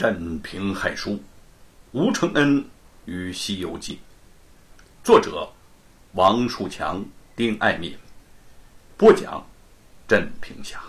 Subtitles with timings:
[0.00, 1.22] 镇平海书，
[1.92, 2.64] 吴承恩
[3.04, 3.96] 与《西游记》，
[5.04, 5.46] 作者
[6.12, 7.04] 王树强、
[7.36, 7.94] 丁爱民，
[8.96, 9.46] 播讲
[10.08, 10.80] 镇平侠。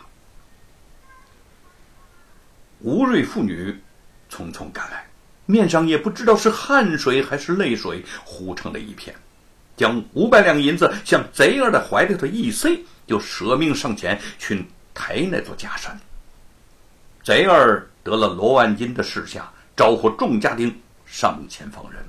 [2.79, 3.78] 吴瑞父女
[4.29, 5.06] 匆匆赶来，
[5.46, 9.14] 面上也不知道是汗水还是泪水糊成了一片，
[9.76, 16.00] 将五百两银子向贼儿的怀里头一塞，就舍命上前去抬那座假山。
[17.26, 17.91] 贼儿。
[18.04, 22.04] 得了罗万金的示下，招呼众家丁上前放人。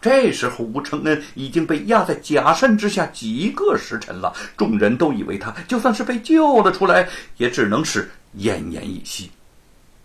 [0.00, 4.34] 这时候，吴承恩已经被压在假山之下几个时辰了。
[4.56, 9.30] 众人都以为他就算是被救了出来，也只能是奄奄一息。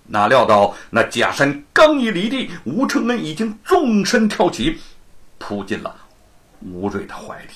[0.05, 4.77] 哪料到那假山刚一离地，吴承恩已经纵身跳起，
[5.39, 5.95] 扑进了
[6.61, 7.49] 吴瑞的怀里。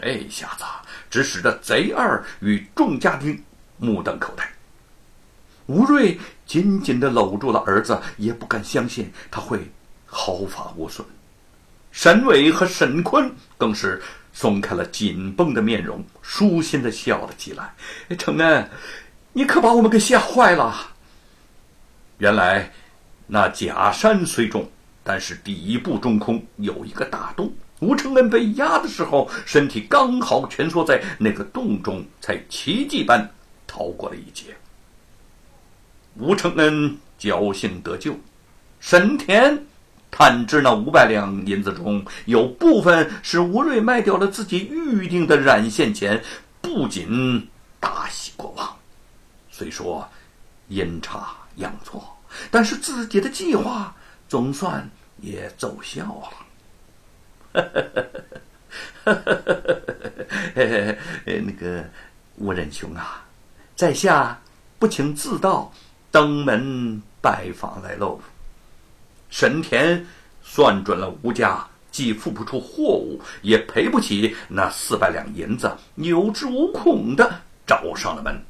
[0.00, 0.64] 这下子
[1.10, 3.42] 只使得贼二与众家丁
[3.78, 4.48] 目瞪口呆。
[5.66, 9.70] 吴瑞紧紧地搂住了儿子，也不敢相信他会
[10.06, 11.06] 毫发无损。
[11.90, 14.00] 沈伟和沈坤更是
[14.32, 17.74] 松开了紧绷的面容，舒心地笑了起来。
[18.16, 18.70] 承恩，
[19.32, 20.92] 你可把我们给吓坏了。
[22.18, 22.70] 原来
[23.26, 24.70] 那假山虽重，
[25.02, 27.52] 但是底部中空，有一个大洞。
[27.80, 33.28] 吴承恩被压的时候，身体刚好蜷缩在那个洞中，才奇迹般
[33.66, 34.56] 逃过了一劫。
[36.18, 38.16] 吴承恩侥幸得救，
[38.80, 39.66] 沈田
[40.10, 46.22] 探知那五百两银子中有部分是吴瑞卖掉了自己预定的染线钱，
[46.62, 47.46] 不仅
[47.78, 48.76] 大喜过望，
[49.50, 50.08] 虽说
[50.68, 52.16] 阴差阳错，
[52.50, 53.94] 但是自己的计划
[54.26, 54.88] 总算
[55.20, 56.30] 也奏效了。
[57.52, 57.92] 呵呵
[59.04, 59.54] 呵呵呵
[60.54, 61.84] 呵呵那个
[62.36, 63.24] 吴仁兄啊，
[63.74, 64.40] 在下
[64.78, 65.70] 不请自到。
[66.16, 68.18] 登门拜访来喽。
[69.28, 70.02] 沈田
[70.42, 78.42] 算准了吴家既付不出货物，也赔不起那四百两银子，有恃无恐的找上了门。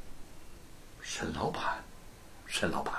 [1.03, 1.61] 沈老板，
[2.47, 2.95] 沈老板，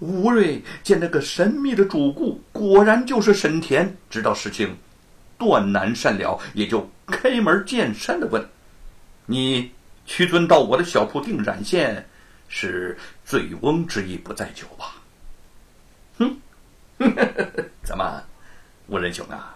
[0.00, 4.74] 吴瑞见那个神秘的主顾果然就是沈田，知道事情
[5.36, 8.42] 断难善了，也就开门见山的问
[9.26, 9.70] ：“你
[10.06, 12.08] 屈尊到我的小铺订染线？”
[12.56, 14.94] 是醉翁之意不在酒吧？
[16.18, 16.38] 哼，
[17.82, 18.22] 怎么，
[18.86, 19.52] 吴仁兄啊？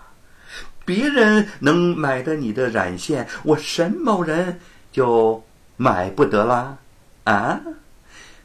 [0.84, 4.58] 别人能买得你的染线，我沈某人
[4.90, 5.40] 就
[5.76, 6.76] 买不得啦？
[7.22, 7.60] 啊？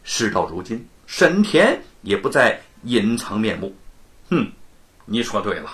[0.03, 3.75] 事到如今，沈田也不再隐藏面目。
[4.29, 4.51] 哼，
[5.05, 5.71] 你说对了，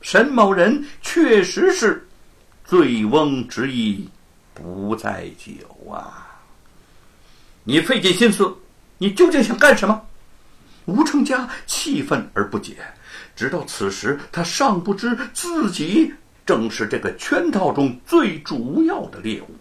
[0.00, 2.04] 沈某人确实是
[2.64, 4.08] 醉翁之意
[4.52, 6.27] 不在酒啊。
[7.68, 8.56] 你费尽心思，
[8.96, 10.06] 你究竟想干什么？
[10.86, 12.78] 吴成家气愤而不解。
[13.36, 16.10] 直到此时，他尚不知自己
[16.46, 19.54] 正是这个圈套中最主要的猎物。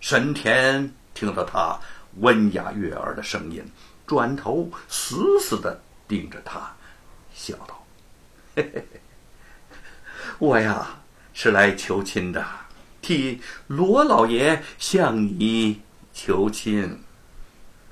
[0.00, 1.78] 沈田听到他
[2.20, 3.62] 温雅悦耳的声音，
[4.06, 6.74] 转头死死的盯着他，
[7.34, 7.84] 笑道
[8.56, 9.00] ：“嘿嘿嘿，
[10.38, 10.98] 我呀
[11.34, 12.42] 是来求亲的，
[13.02, 15.82] 替罗老爷向你。”
[16.18, 16.98] 求亲，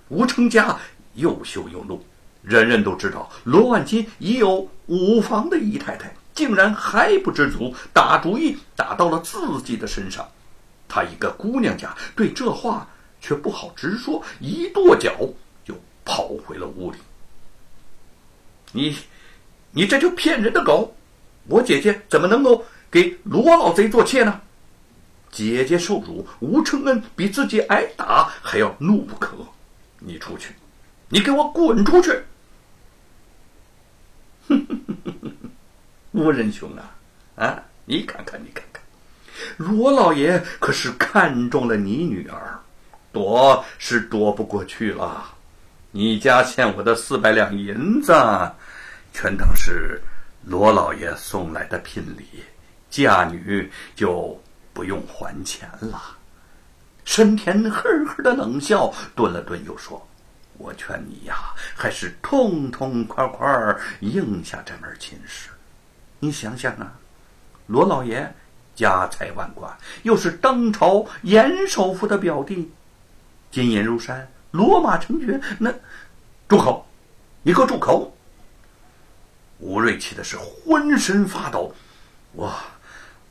[0.09, 0.77] 吴成家
[1.15, 2.05] 又羞又怒，
[2.43, 10.29] 人人都知道罗万金已有五房的姨太太，竟然还不知足，打主意打到了自己的身上。
[10.89, 12.89] 他一个姑娘家，对这话
[13.21, 15.15] 却不好直说，一跺脚
[15.65, 15.73] 就
[16.05, 16.99] 跑回了屋里。
[18.73, 18.97] 你，
[19.71, 20.97] 你这就骗人的狗！
[21.47, 24.41] 我姐姐怎么能够给罗老贼做妾呢？
[25.37, 29.37] 姐姐受辱，吴承恩比自己挨打还要怒不可。
[29.99, 30.55] 你出去，
[31.11, 32.19] 你给我滚出去！
[36.13, 36.97] 吴仁兄啊，
[37.37, 38.83] 啊，你看看，你看看，
[39.59, 42.59] 罗老爷可是看中了你女儿，
[43.13, 45.35] 躲是躲不过去了。
[45.91, 48.15] 你家欠我的四百两银子，
[49.13, 50.01] 全当是
[50.47, 52.25] 罗老爷送来的聘礼，
[52.89, 54.43] 嫁女就。
[54.77, 55.99] 不用还钱了，
[57.03, 60.07] 沈田呵呵的冷笑，顿了顿，又说
[60.59, 61.35] ：“我劝你呀，
[61.75, 65.49] 还是痛痛快快应下这门亲事。
[66.19, 66.93] 你想想啊，
[67.69, 68.31] 罗老爷
[68.75, 72.71] 家财万贯，又是当朝严首富的表弟，
[73.51, 75.41] 金银如山，骡马成群。
[75.59, 75.73] 那，
[76.47, 76.87] 住口！
[77.43, 78.15] 你给我住口！”
[79.59, 81.75] 吴瑞气的是浑身发抖，
[82.33, 82.53] 我。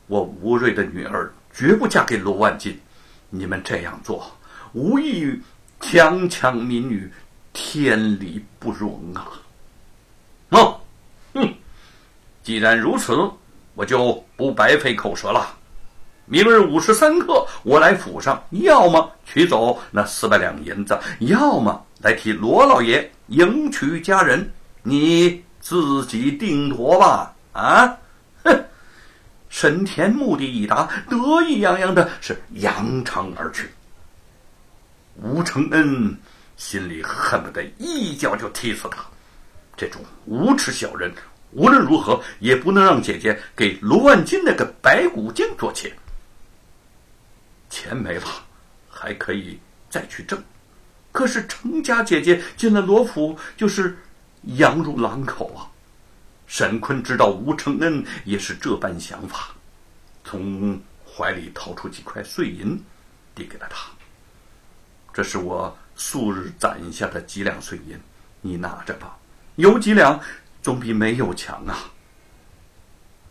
[0.06, 2.78] 我吴瑞的女儿绝不嫁给罗万金，
[3.30, 4.30] 你们这样做
[4.72, 5.40] 无异于
[5.80, 7.10] 强抢民女，
[7.52, 9.32] 天理不容啊！
[10.50, 10.80] 哦，
[11.34, 11.54] 哼，
[12.42, 13.16] 既然如此，
[13.74, 15.54] 我就不白费口舌了。
[16.26, 24.52] 明日午时三刻，我来府上，要么取走那四百两银子，要么来替罗老爷迎娶佳人，
[24.82, 27.34] 你自己定夺吧。
[27.52, 27.96] 啊，
[29.56, 33.66] 沈田目的已达，得意洋洋的是扬长而去。
[35.14, 36.14] 吴承恩
[36.58, 39.02] 心里恨不得一脚就踢死他，
[39.74, 41.10] 这种无耻小人，
[41.52, 45.90] 无论如何也不能让姐姐给罗万金那个白骨精做妾。
[47.70, 48.26] 钱没了，
[48.90, 50.38] 还可以再去挣，
[51.12, 53.96] 可是程家姐姐进了罗府，就是
[54.58, 55.64] 羊入狼口啊！
[56.46, 59.50] 沈坤知道吴承恩也是这般想法，
[60.24, 62.82] 从怀里掏出几块碎银，
[63.34, 63.90] 递给了他。
[65.12, 67.98] 这是我素日攒下的几两碎银，
[68.40, 69.16] 你拿着吧。
[69.56, 70.20] 有几两
[70.62, 71.76] 总比没有强啊！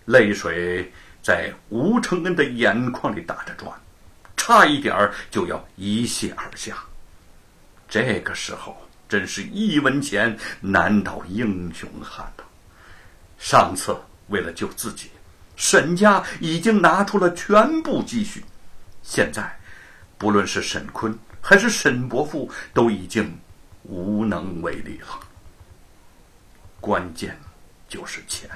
[0.05, 0.91] 泪水
[1.21, 3.71] 在吴承恩的眼眶里打着转。
[4.37, 6.77] 差一点就要一泻而下，
[7.89, 8.77] 这个时候
[9.09, 12.44] 真是一文钱难倒英雄汉呐！
[13.37, 13.95] 上次
[14.27, 15.11] 为了救自己，
[15.55, 18.43] 沈家已经拿出了全部积蓄，
[19.03, 19.57] 现在
[20.17, 23.37] 不论是沈坤还是沈伯父，都已经
[23.83, 25.19] 无能为力了。
[26.79, 27.37] 关键
[27.87, 28.49] 就是钱，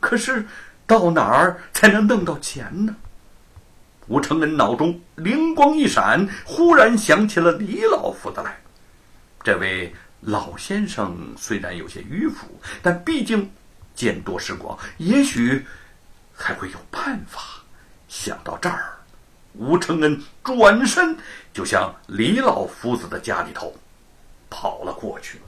[0.00, 0.46] 可是
[0.86, 2.94] 到哪儿才能弄到钱呢？
[4.08, 8.58] 吴承恩脑中灵光一闪，忽然想起了李老夫子来。
[9.42, 13.50] 这位老先生虽然有些迂腐，但毕竟
[13.94, 15.66] 见多识广，也许
[16.34, 17.40] 还会有办法。
[18.08, 18.98] 想到这儿，
[19.54, 21.16] 吴承恩转身
[21.52, 23.74] 就向李老夫子的家里头
[24.50, 25.40] 跑了过去。